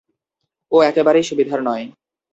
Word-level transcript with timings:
ও 0.71 0.77
একেবারেই 0.81 1.23
সুবিধার 1.23 1.59
নয়। 1.63 1.85